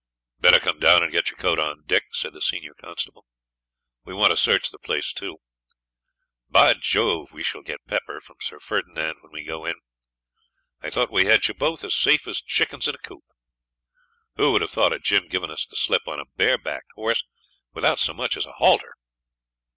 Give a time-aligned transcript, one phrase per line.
[0.39, 3.27] 'Better come down and get your coat on, Dick,' said the senior constable.
[4.03, 5.37] 'We want to search the place, too.
[6.49, 7.31] By Jove!
[7.31, 9.75] we shall get pepper from Sir Ferdinand when we go in.
[10.81, 13.25] I thought we had you both as safe as chickens in a coop.
[14.37, 17.23] Who would have thought of Jim givin' us the slip, on a barebacked horse,
[17.71, 18.95] without so much as a halter?